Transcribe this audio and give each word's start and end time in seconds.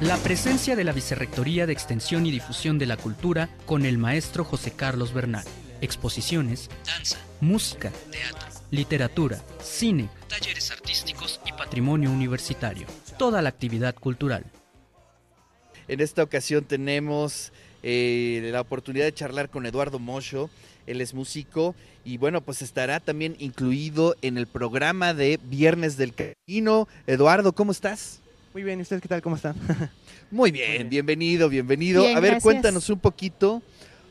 La 0.00 0.18
presencia 0.18 0.76
de 0.76 0.84
la 0.84 0.92
Vicerrectoría 0.92 1.66
de 1.66 1.72
Extensión 1.72 2.26
y 2.26 2.30
Difusión 2.30 2.78
de 2.78 2.84
la 2.84 2.98
Cultura 2.98 3.48
con 3.64 3.86
el 3.86 3.96
maestro 3.96 4.44
José 4.44 4.72
Carlos 4.72 5.14
Bernal. 5.14 5.44
Exposiciones, 5.80 6.68
danza, 6.84 7.16
música, 7.40 7.90
teatro, 8.10 8.46
literatura, 8.70 9.42
cine, 9.58 10.10
talleres 10.28 10.70
artísticos 10.70 11.40
y 11.46 11.52
patrimonio 11.52 12.10
universitario. 12.10 12.86
Toda 13.16 13.40
la 13.40 13.48
actividad 13.48 13.94
cultural. 13.94 14.44
En 15.88 16.00
esta 16.00 16.22
ocasión 16.22 16.64
tenemos 16.64 17.50
eh, 17.82 18.50
la 18.52 18.60
oportunidad 18.60 19.06
de 19.06 19.14
charlar 19.14 19.48
con 19.48 19.64
Eduardo 19.64 19.98
Mocho. 19.98 20.50
Él 20.86 21.00
es 21.00 21.14
músico 21.14 21.74
y 22.04 22.18
bueno, 22.18 22.42
pues 22.42 22.60
estará 22.60 23.00
también 23.00 23.34
incluido 23.38 24.14
en 24.20 24.36
el 24.36 24.46
programa 24.46 25.14
de 25.14 25.40
Viernes 25.42 25.96
del 25.96 26.12
Camino. 26.12 26.86
Eduardo, 27.06 27.54
¿cómo 27.54 27.72
estás? 27.72 28.20
Muy 28.56 28.62
bien, 28.62 28.78
¿y 28.78 28.82
ustedes 28.82 29.02
qué 29.02 29.08
tal? 29.08 29.20
¿Cómo 29.20 29.36
están? 29.36 29.54
Muy 30.30 30.50
bien, 30.50 30.72
bien. 30.72 30.88
bienvenido, 30.88 31.50
bienvenido. 31.50 32.00
Bien, 32.00 32.16
a 32.16 32.20
ver, 32.20 32.30
gracias. 32.30 32.42
cuéntanos 32.42 32.88
un 32.88 32.98
poquito 32.98 33.60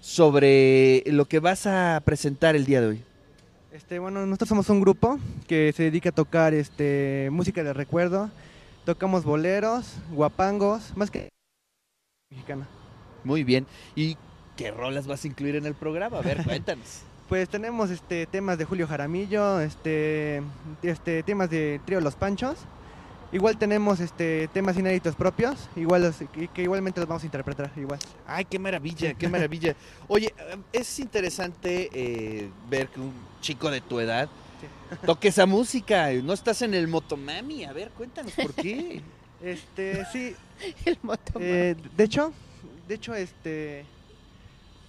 sobre 0.00 1.02
lo 1.08 1.26
que 1.26 1.40
vas 1.40 1.66
a 1.66 2.00
presentar 2.06 2.56
el 2.56 2.64
día 2.64 2.80
de 2.80 2.86
hoy. 2.86 3.04
Este, 3.70 3.98
bueno, 3.98 4.24
nosotros 4.24 4.48
somos 4.48 4.70
un 4.70 4.80
grupo 4.80 5.18
que 5.46 5.74
se 5.76 5.82
dedica 5.82 6.08
a 6.08 6.12
tocar 6.12 6.54
este, 6.54 7.28
música 7.30 7.62
de 7.62 7.74
recuerdo. 7.74 8.30
Tocamos 8.86 9.24
boleros, 9.24 9.96
guapangos, 10.10 10.96
más 10.96 11.10
que 11.10 11.28
mexicana. 12.30 12.66
Muy 13.24 13.44
bien. 13.44 13.66
¿Y 13.94 14.16
qué 14.56 14.70
rolas 14.70 15.06
vas 15.06 15.22
a 15.22 15.26
incluir 15.26 15.56
en 15.56 15.66
el 15.66 15.74
programa? 15.74 16.16
A 16.16 16.22
ver, 16.22 16.42
cuéntanos. 16.44 17.02
Pues 17.28 17.46
tenemos 17.50 17.90
este, 17.90 18.24
temas 18.24 18.56
de 18.56 18.64
Julio 18.64 18.86
Jaramillo, 18.86 19.60
este, 19.60 20.40
este, 20.82 21.22
temas 21.24 21.50
de 21.50 21.78
Trío 21.84 22.00
Los 22.00 22.14
Panchos. 22.14 22.56
Igual 23.32 23.56
tenemos 23.58 24.00
este, 24.00 24.48
temas 24.48 24.76
inéditos 24.76 25.14
propios, 25.14 25.68
igual 25.76 26.02
los- 26.02 26.16
que, 26.32 26.48
que 26.48 26.62
igualmente 26.62 26.98
los 27.00 27.08
vamos 27.08 27.22
a 27.22 27.26
interpretar 27.26 27.70
igual. 27.76 28.00
Ay, 28.26 28.44
qué 28.44 28.58
maravilla, 28.58 29.14
qué 29.14 29.28
maravilla. 29.28 29.76
Oye, 30.08 30.34
eh, 30.36 30.56
es 30.72 30.98
interesante 30.98 31.88
eh, 31.92 32.48
ver 32.68 32.88
que 32.88 32.98
un 33.00 33.12
chico 33.40 33.70
de 33.70 33.80
tu 33.80 34.00
edad 34.00 34.28
toque 35.06 35.28
esa 35.28 35.46
música. 35.46 36.10
No 36.24 36.32
estás 36.32 36.62
en 36.62 36.74
el 36.74 36.88
Motomami. 36.88 37.64
A 37.64 37.72
ver, 37.72 37.90
cuéntanos 37.90 38.32
por 38.32 38.52
qué. 38.54 39.00
Este, 39.42 40.04
sí, 40.12 40.36
El 40.84 40.98
motomami. 41.00 41.46
Eh, 41.46 41.74
de 41.96 42.04
hecho, 42.04 42.30
de 42.86 42.94
hecho, 42.94 43.14
este, 43.14 43.86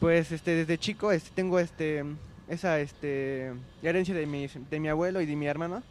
pues, 0.00 0.32
este, 0.32 0.56
desde 0.56 0.76
chico, 0.76 1.12
este, 1.12 1.30
tengo 1.36 1.60
este, 1.60 2.04
esa, 2.48 2.80
este, 2.80 3.52
herencia 3.80 4.12
de 4.12 4.26
mi, 4.26 4.48
de 4.48 4.80
mi 4.80 4.88
abuelo 4.88 5.20
y 5.20 5.26
de 5.26 5.36
mi 5.36 5.46
hermano, 5.46 5.84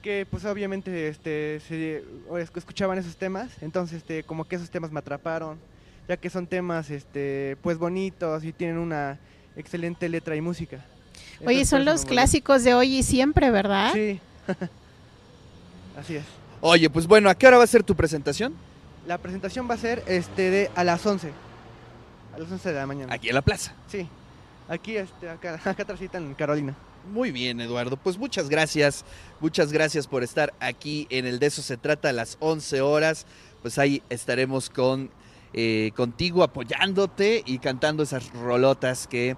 que, 0.00 0.26
pues, 0.30 0.44
obviamente, 0.44 1.08
este, 1.08 1.60
se, 1.68 2.04
escuchaban 2.56 2.98
esos 2.98 3.16
temas, 3.16 3.50
entonces, 3.60 3.98
este, 3.98 4.22
como 4.22 4.44
que 4.44 4.56
esos 4.56 4.70
temas 4.70 4.90
me 4.90 4.98
atraparon, 4.98 5.58
ya 6.08 6.16
que 6.16 6.30
son 6.30 6.46
temas, 6.46 6.90
este, 6.90 7.56
pues, 7.62 7.78
bonitos 7.78 8.44
y 8.44 8.52
tienen 8.52 8.78
una 8.78 9.18
excelente 9.56 10.08
letra 10.08 10.36
y 10.36 10.40
música. 10.40 10.84
Oye, 11.40 11.40
Entonces, 11.40 11.68
son 11.68 11.84
los 11.84 12.04
clásicos 12.04 12.64
de 12.64 12.74
hoy 12.74 12.98
y 12.98 13.02
siempre, 13.02 13.50
¿verdad? 13.50 13.92
Sí. 13.92 14.20
Así 15.98 16.16
es. 16.16 16.24
Oye, 16.60 16.90
pues 16.90 17.06
bueno, 17.06 17.30
¿a 17.30 17.34
qué 17.34 17.46
hora 17.46 17.58
va 17.58 17.64
a 17.64 17.66
ser 17.66 17.82
tu 17.82 17.94
presentación? 17.94 18.54
La 19.06 19.18
presentación 19.18 19.68
va 19.68 19.74
a 19.74 19.78
ser, 19.78 20.02
este, 20.06 20.50
de 20.50 20.70
a 20.74 20.84
las 20.84 21.04
11. 21.04 21.30
A 22.34 22.38
las 22.38 22.50
11 22.50 22.68
de 22.68 22.74
la 22.74 22.86
mañana. 22.86 23.14
Aquí 23.14 23.28
en 23.28 23.34
la 23.34 23.42
plaza. 23.42 23.74
Sí, 23.88 24.06
aquí, 24.68 24.96
este, 24.96 25.28
acá, 25.28 25.60
acá 25.64 25.86
en 26.12 26.34
Carolina. 26.34 26.74
Muy 27.12 27.30
bien, 27.32 27.60
Eduardo. 27.60 27.96
Pues 27.96 28.18
muchas 28.18 28.48
gracias. 28.48 29.04
Muchas 29.40 29.72
gracias 29.72 30.06
por 30.06 30.22
estar 30.22 30.52
aquí 30.60 31.06
en 31.10 31.26
el 31.26 31.38
De 31.38 31.46
eso 31.46 31.62
se 31.62 31.76
trata 31.76 32.10
a 32.10 32.12
las 32.12 32.36
11 32.40 32.80
horas. 32.80 33.26
Pues 33.62 33.78
ahí 33.78 34.02
estaremos 34.10 34.70
con 34.70 35.10
eh, 35.52 35.90
contigo 35.96 36.42
apoyándote 36.42 37.42
y 37.44 37.58
cantando 37.58 38.02
esas 38.02 38.32
rolotas 38.32 39.06
que 39.06 39.36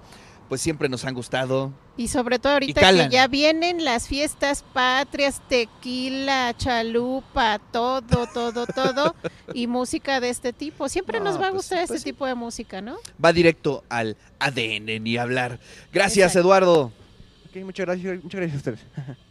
pues 0.52 0.60
siempre 0.60 0.90
nos 0.90 1.06
han 1.06 1.14
gustado. 1.14 1.72
Y 1.96 2.08
sobre 2.08 2.38
todo 2.38 2.52
ahorita 2.52 2.80
que 2.92 3.08
ya 3.10 3.26
vienen 3.26 3.86
las 3.86 4.06
fiestas 4.06 4.62
patrias, 4.74 5.40
tequila, 5.48 6.54
chalupa, 6.58 7.58
todo, 7.58 8.26
todo, 8.26 8.66
todo, 8.66 9.14
y 9.54 9.66
música 9.66 10.20
de 10.20 10.28
este 10.28 10.52
tipo. 10.52 10.90
Siempre 10.90 11.20
No, 11.20 11.24
nos 11.24 11.36
va 11.40 11.46
a 11.46 11.50
pues, 11.50 11.62
gustar 11.62 11.78
pues 11.78 11.90
este 11.90 11.98
sí. 12.00 12.04
tipo 12.04 12.26
de 12.26 12.34
música, 12.34 12.82
¿no? 12.82 12.96
Va 13.22 13.32
directo 13.32 13.82
al 13.88 14.18
ADN 14.40 15.02
ni 15.02 15.16
hablar. 15.16 15.58
Gracias, 15.90 16.32
Exacto. 16.32 16.40
Eduardo. 16.40 16.92
Ok, 17.52 17.62
muchas 17.64 17.84
gracias, 17.84 18.22
muchas 18.24 18.40
gracias 18.40 18.66
a 18.66 18.70
ustedes. 18.70 18.86